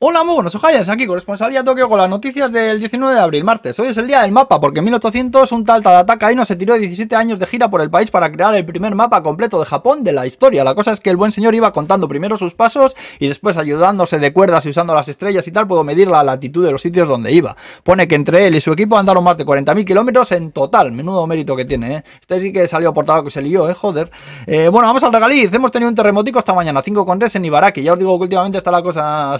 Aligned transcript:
Hola, 0.00 0.22
muy 0.22 0.34
buenos 0.36 0.54
ojayas, 0.54 0.88
aquí 0.90 1.06
corresponsalía 1.06 1.64
Tokio 1.64 1.88
con 1.88 1.98
las 1.98 2.08
noticias 2.08 2.52
del 2.52 2.78
19 2.78 3.16
de 3.16 3.20
abril, 3.20 3.42
martes. 3.42 3.80
Hoy 3.80 3.88
es 3.88 3.96
el 3.96 4.06
día 4.06 4.20
del 4.20 4.30
mapa, 4.30 4.60
porque 4.60 4.78
en 4.78 4.84
1800 4.84 5.50
un 5.50 5.64
tal 5.64 5.82
Tadataka 5.82 6.30
Ino 6.30 6.44
se 6.44 6.54
tiró 6.54 6.74
17 6.74 7.16
años 7.16 7.40
de 7.40 7.48
gira 7.48 7.68
por 7.68 7.80
el 7.80 7.90
país 7.90 8.08
para 8.08 8.30
crear 8.30 8.54
el 8.54 8.64
primer 8.64 8.94
mapa 8.94 9.24
completo 9.24 9.58
de 9.58 9.66
Japón 9.66 10.04
de 10.04 10.12
la 10.12 10.24
historia. 10.24 10.62
La 10.62 10.76
cosa 10.76 10.92
es 10.92 11.00
que 11.00 11.10
el 11.10 11.16
buen 11.16 11.32
señor 11.32 11.56
iba 11.56 11.72
contando 11.72 12.06
primero 12.06 12.36
sus 12.36 12.54
pasos 12.54 12.94
y 13.18 13.26
después 13.26 13.56
ayudándose 13.56 14.20
de 14.20 14.32
cuerdas 14.32 14.66
y 14.66 14.68
usando 14.68 14.94
las 14.94 15.08
estrellas 15.08 15.48
y 15.48 15.50
tal, 15.50 15.66
puedo 15.66 15.82
medir 15.82 16.06
la 16.06 16.22
latitud 16.22 16.64
de 16.64 16.70
los 16.70 16.80
sitios 16.80 17.08
donde 17.08 17.32
iba. 17.32 17.56
Pone 17.82 18.06
que 18.06 18.14
entre 18.14 18.46
él 18.46 18.54
y 18.54 18.60
su 18.60 18.70
equipo 18.70 18.96
andaron 18.96 19.24
más 19.24 19.36
de 19.36 19.44
40.000 19.44 19.84
kilómetros 19.84 20.30
en 20.30 20.52
total. 20.52 20.92
Menudo 20.92 21.26
mérito 21.26 21.56
que 21.56 21.64
tiene, 21.64 21.96
¿eh? 21.96 22.04
Este 22.20 22.40
sí 22.40 22.52
que 22.52 22.68
salió 22.68 22.94
por 22.94 23.04
que 23.24 23.30
se 23.32 23.42
lió, 23.42 23.68
¿eh? 23.68 23.74
Joder. 23.74 24.12
Eh, 24.46 24.68
bueno, 24.68 24.86
vamos 24.86 25.02
al 25.02 25.12
regaliz. 25.12 25.52
Hemos 25.52 25.72
tenido 25.72 25.88
un 25.88 25.96
terremotico 25.96 26.38
esta 26.38 26.54
mañana, 26.54 26.84
5,3 26.84 27.34
en 27.34 27.44
Ibaraki. 27.46 27.82
Ya 27.82 27.94
os 27.94 27.98
digo 27.98 28.16
que 28.16 28.22
últimamente 28.22 28.58
está 28.58 28.70
la 28.70 28.80
cosa 28.80 29.36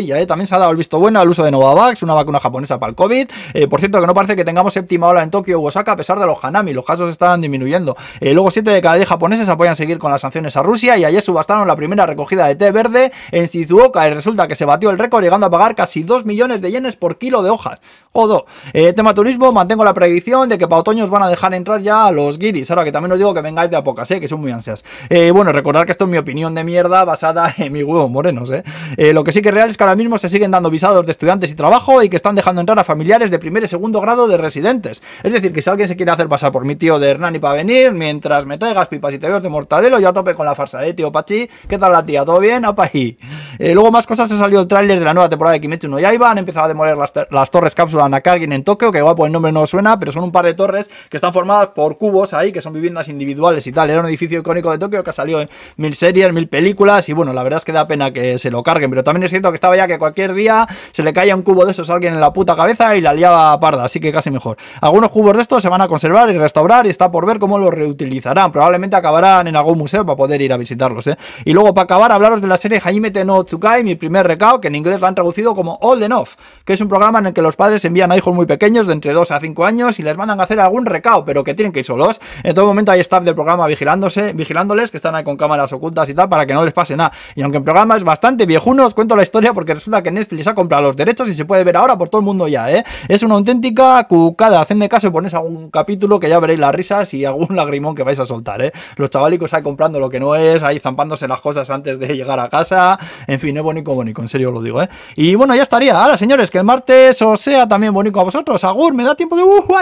¿eh? 0.00 0.26
También 0.26 0.46
se 0.46 0.54
ha 0.54 0.58
dado 0.58 0.70
el 0.70 0.76
visto 0.76 0.98
bueno 0.98 1.20
al 1.20 1.28
uso 1.28 1.44
de 1.44 1.50
Novavax, 1.50 2.02
una 2.02 2.14
vacuna 2.14 2.40
japonesa 2.40 2.78
para 2.78 2.90
el 2.90 2.96
COVID. 2.96 3.28
Eh, 3.54 3.66
por 3.66 3.80
cierto, 3.80 4.00
que 4.00 4.06
no 4.06 4.14
parece 4.14 4.36
que 4.36 4.44
tengamos 4.44 4.72
séptima 4.72 5.08
ola 5.08 5.22
en 5.22 5.30
Tokio 5.30 5.60
o 5.60 5.66
Osaka 5.66 5.92
a 5.92 5.96
pesar 5.96 6.18
de 6.18 6.26
los 6.26 6.38
Hanami, 6.42 6.72
los 6.72 6.84
casos 6.84 7.10
están 7.10 7.40
disminuyendo. 7.40 7.96
Eh, 8.20 8.32
luego, 8.32 8.50
7 8.50 8.70
de 8.70 8.80
cada 8.80 8.94
10 8.96 9.08
japoneses 9.08 9.48
apoyan 9.48 9.76
seguir 9.76 9.98
con 9.98 10.10
las 10.10 10.20
sanciones 10.20 10.56
a 10.56 10.62
Rusia 10.62 10.96
y 10.96 11.04
ayer 11.04 11.22
subastaron 11.22 11.66
la 11.66 11.76
primera 11.76 12.06
recogida 12.06 12.46
de 12.46 12.54
té 12.54 12.70
verde 12.70 13.12
en 13.30 13.46
Shizuoka 13.46 14.06
y 14.08 14.14
resulta 14.14 14.48
que 14.48 14.56
se 14.56 14.64
batió 14.64 14.90
el 14.90 14.98
récord 14.98 15.22
llegando 15.22 15.46
a 15.46 15.50
pagar 15.50 15.74
casi 15.74 16.02
2 16.02 16.24
millones 16.24 16.60
de 16.60 16.70
yenes 16.70 16.96
por 16.96 17.18
kilo 17.18 17.42
de 17.42 17.50
hojas. 17.50 17.80
Odo. 18.12 18.46
Eh, 18.72 18.92
tema 18.92 19.14
turismo, 19.14 19.52
mantengo 19.52 19.84
la 19.84 19.94
predicción 19.94 20.48
de 20.48 20.58
que 20.58 20.66
para 20.66 20.80
otoño 20.80 21.04
os 21.04 21.10
van 21.10 21.22
a 21.22 21.28
dejar 21.28 21.54
entrar 21.54 21.80
ya 21.80 22.06
a 22.06 22.12
los 22.12 22.38
guiris. 22.38 22.70
Ahora 22.70 22.84
que 22.84 22.92
también 22.92 23.12
os 23.12 23.18
digo 23.18 23.34
que 23.34 23.42
vengáis 23.42 23.70
de 23.70 23.76
a 23.76 23.84
pocas, 23.84 24.10
eh, 24.10 24.20
que 24.20 24.28
son 24.28 24.40
muy 24.40 24.50
ansias. 24.50 24.84
bueno, 25.32 25.52
recordar 25.52 25.86
que 25.86 25.92
esto 25.92 26.04
es 26.04 26.10
mi 26.10 26.18
opinión 26.18 26.54
de 26.54 26.64
mierda 26.64 27.04
basada 27.04 27.54
en 27.58 27.72
mis 27.72 27.84
huevos 27.84 28.10
morenos. 28.10 28.50
lo 28.96 29.24
que 29.24 29.32
sí 29.32 29.42
que 29.42 29.50
es 29.50 29.54
real 29.54 29.70
es 29.70 29.76
que 29.76 29.84
ahora 29.90 29.96
mismo 29.96 30.18
se 30.18 30.28
siguen 30.28 30.52
dando 30.52 30.70
visados 30.70 31.04
de 31.04 31.10
estudiantes 31.10 31.50
y 31.50 31.54
trabajo 31.54 32.00
y 32.02 32.08
que 32.08 32.14
están 32.16 32.36
dejando 32.36 32.60
entrar 32.60 32.78
a 32.78 32.84
familiares 32.84 33.30
de 33.30 33.38
primer 33.40 33.64
y 33.64 33.68
segundo 33.68 34.00
grado 34.00 34.28
de 34.28 34.36
residentes. 34.36 35.02
Es 35.24 35.32
decir, 35.32 35.52
que 35.52 35.62
si 35.62 35.68
alguien 35.68 35.88
se 35.88 35.96
quiere 35.96 36.12
hacer 36.12 36.28
pasar 36.28 36.52
por 36.52 36.64
mi 36.64 36.76
tío 36.76 37.00
de 37.00 37.10
Hernani 37.10 37.40
para 37.40 37.54
venir, 37.54 37.92
mientras 37.92 38.46
me 38.46 38.56
traigas 38.56 38.86
pipas 38.86 39.12
y 39.14 39.18
te 39.18 39.26
veo 39.26 39.40
de 39.40 39.48
mortadelo, 39.48 39.98
yo 39.98 40.08
a 40.08 40.12
tope 40.12 40.34
con 40.34 40.46
la 40.46 40.54
farsa, 40.54 40.86
¿eh, 40.86 40.94
tío 40.94 41.10
Pachi? 41.10 41.48
¿Qué 41.68 41.76
tal 41.76 41.92
la 41.92 42.06
tía? 42.06 42.24
¿Todo 42.24 42.38
bien? 42.38 42.64
¡Apa 42.64 42.84
ahí! 42.92 43.18
Eh, 43.58 43.74
luego 43.74 43.90
más 43.90 44.06
cosas, 44.06 44.30
ha 44.30 44.38
salido 44.38 44.60
el 44.60 44.68
tráiler 44.68 44.98
de 44.98 45.04
la 45.04 45.12
nueva 45.12 45.28
temporada 45.28 45.54
de 45.54 45.60
Kimetsu 45.60 45.88
no 45.88 45.98
Yaiba, 45.98 46.30
han 46.30 46.38
empezado 46.38 46.66
a 46.66 46.68
demoler 46.68 46.96
las, 46.96 47.50
torres 47.50 47.74
cápsula 47.74 48.08
Nakagin 48.08 48.52
en 48.52 48.62
Tokio, 48.62 48.92
que 48.92 48.98
igual 48.98 49.16
por 49.16 49.26
el 49.26 49.32
nombre 49.32 49.50
no 49.50 49.66
suena, 49.66 49.98
pero 49.98 50.12
son 50.12 50.22
un 50.22 50.32
par 50.32 50.44
de 50.44 50.54
torres 50.54 50.88
que 51.08 51.16
están 51.16 51.32
formadas 51.32 51.68
por 51.68 51.98
cubos 51.98 52.32
ahí, 52.32 52.52
que 52.52 52.62
son 52.62 52.72
viviendas 52.72 53.08
individuales 53.08 53.66
y 53.66 53.72
tal. 53.72 53.90
Era 53.90 54.00
un 54.00 54.06
edificio 54.06 54.38
icónico 54.38 54.70
de 54.70 54.78
Tokio 54.78 55.02
que 55.02 55.10
ha 55.10 55.12
salido 55.12 55.40
en 55.40 55.50
mil 55.76 55.94
series, 55.94 56.32
mil 56.32 56.48
películas, 56.48 57.08
y 57.08 57.12
bueno, 57.12 57.32
la 57.32 57.42
verdad 57.42 57.58
es 57.58 57.64
que 57.64 57.72
da 57.72 57.88
pena 57.88 58.12
que 58.12 58.38
se 58.38 58.50
lo 58.50 58.62
carguen, 58.62 58.90
pero 58.90 59.02
también 59.02 59.24
es 59.24 59.30
cierto 59.30 59.50
que 59.50 59.56
estaba 59.56 59.76
que 59.86 59.98
cualquier 59.98 60.34
día 60.34 60.66
se 60.92 61.02
le 61.02 61.12
caía 61.12 61.34
un 61.34 61.42
cubo 61.42 61.64
de 61.64 61.72
esos 61.72 61.90
a 61.90 61.94
alguien 61.94 62.14
en 62.14 62.20
la 62.20 62.32
puta 62.32 62.56
cabeza 62.56 62.96
y 62.96 63.00
la 63.00 63.12
liaba 63.12 63.58
parda, 63.60 63.84
así 63.84 64.00
que 64.00 64.12
casi 64.12 64.30
mejor. 64.30 64.56
Algunos 64.80 65.10
cubos 65.10 65.36
de 65.36 65.42
estos 65.42 65.62
se 65.62 65.68
van 65.68 65.80
a 65.80 65.88
conservar 65.88 66.30
y 66.30 66.38
restaurar 66.38 66.86
y 66.86 66.90
está 66.90 67.10
por 67.10 67.26
ver 67.26 67.38
cómo 67.38 67.58
los 67.58 67.72
reutilizarán. 67.72 68.52
Probablemente 68.52 68.96
acabarán 68.96 69.46
en 69.46 69.56
algún 69.56 69.78
museo 69.78 70.04
para 70.04 70.16
poder 70.16 70.40
ir 70.40 70.52
a 70.52 70.56
visitarlos, 70.56 71.06
¿eh? 71.06 71.16
Y 71.44 71.52
luego, 71.52 71.74
para 71.74 71.84
acabar, 71.84 72.12
hablaros 72.12 72.40
de 72.40 72.48
la 72.48 72.56
serie 72.56 72.80
Jaime 72.80 73.10
no 73.24 73.44
Tsukai, 73.44 73.82
mi 73.84 73.94
primer 73.96 74.26
recao, 74.26 74.60
que 74.60 74.68
en 74.68 74.74
inglés 74.74 75.00
lo 75.00 75.06
han 75.06 75.14
traducido 75.14 75.54
como 75.54 75.78
All 75.82 76.02
Enough, 76.02 76.28
que 76.64 76.72
es 76.72 76.80
un 76.80 76.88
programa 76.88 77.18
en 77.18 77.26
el 77.26 77.32
que 77.32 77.42
los 77.42 77.56
padres 77.56 77.84
envían 77.84 78.12
a 78.12 78.16
hijos 78.16 78.34
muy 78.34 78.46
pequeños, 78.46 78.86
de 78.86 78.92
entre 78.92 79.12
2 79.12 79.30
a 79.30 79.40
5 79.40 79.64
años, 79.64 79.98
y 79.98 80.02
les 80.02 80.16
mandan 80.16 80.40
a 80.40 80.44
hacer 80.44 80.60
algún 80.60 80.86
recao, 80.86 81.24
pero 81.24 81.44
que 81.44 81.54
tienen 81.54 81.72
que 81.72 81.80
ir 81.80 81.84
solos. 81.84 82.20
En 82.42 82.54
todo 82.54 82.66
momento 82.66 82.92
hay 82.92 83.00
staff 83.00 83.24
del 83.24 83.34
programa 83.34 83.66
vigilándose, 83.66 84.32
vigilándoles, 84.32 84.90
que 84.90 84.96
están 84.96 85.14
ahí 85.14 85.24
con 85.24 85.36
cámaras 85.36 85.72
ocultas 85.72 86.08
y 86.08 86.14
tal, 86.14 86.28
para 86.28 86.46
que 86.46 86.54
no 86.54 86.64
les 86.64 86.72
pase 86.72 86.96
nada. 86.96 87.12
Y 87.34 87.42
aunque 87.42 87.58
el 87.58 87.64
programa 87.64 87.96
es 87.96 88.04
bastante 88.04 88.46
viejuno, 88.46 88.86
os 88.86 88.94
cuento 88.94 89.16
la 89.16 89.22
historia 89.22 89.52
porque 89.52 89.69
resulta 89.74 90.02
que 90.02 90.10
Netflix 90.10 90.46
ha 90.46 90.54
comprado 90.54 90.84
los 90.84 90.96
derechos 90.96 91.28
y 91.28 91.34
se 91.34 91.44
puede 91.44 91.64
ver 91.64 91.76
ahora 91.76 91.96
por 91.96 92.08
todo 92.08 92.20
el 92.20 92.24
mundo 92.24 92.48
ya, 92.48 92.70
¿eh? 92.70 92.84
Es 93.08 93.22
una 93.22 93.34
auténtica 93.34 94.04
cucada. 94.04 94.60
Hacedme 94.60 94.88
caso 94.88 95.06
y 95.06 95.10
ponéis 95.10 95.34
algún 95.34 95.70
capítulo 95.70 96.20
que 96.20 96.28
ya 96.28 96.38
veréis 96.40 96.60
las 96.60 96.74
risas 96.74 97.12
y 97.14 97.24
algún 97.24 97.54
lagrimón 97.56 97.94
que 97.94 98.02
vais 98.02 98.18
a 98.18 98.26
soltar, 98.26 98.62
¿eh? 98.62 98.72
Los 98.96 99.10
chavalicos 99.10 99.52
ahí 99.54 99.62
comprando 99.62 100.00
lo 100.00 100.08
que 100.08 100.20
no 100.20 100.34
es, 100.34 100.62
ahí 100.62 100.78
zampándose 100.78 101.28
las 101.28 101.40
cosas 101.40 101.68
antes 101.70 101.98
de 101.98 102.16
llegar 102.16 102.40
a 102.40 102.48
casa. 102.48 102.98
En 103.26 103.40
fin, 103.40 103.56
es 103.56 103.62
bonito, 103.62 103.94
bonito, 103.94 104.22
en 104.22 104.28
serio 104.28 104.50
lo 104.50 104.62
digo, 104.62 104.82
¿eh? 104.82 104.88
Y 105.16 105.34
bueno, 105.34 105.54
ya 105.54 105.62
estaría. 105.62 106.00
Ahora, 106.00 106.16
señores, 106.16 106.50
que 106.50 106.58
el 106.58 106.64
martes 106.64 107.20
os 107.22 107.40
sea 107.40 107.68
también 107.68 107.92
bonito 107.92 108.20
a 108.20 108.24
vosotros. 108.24 108.62
Agur, 108.64 108.94
me 108.94 109.04
da 109.04 109.14
tiempo 109.14 109.36
de... 109.36 109.42
Uh, 109.42 109.76